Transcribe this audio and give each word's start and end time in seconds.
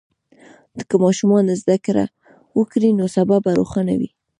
که 0.89 0.95
ماشوم 1.03 1.31
زده 1.61 1.77
کړه 1.85 2.05
وکړي، 2.57 2.89
نو 2.99 3.05
سبا 3.15 3.37
به 3.43 3.51
روښانه 3.59 3.93
وي. 3.99 4.09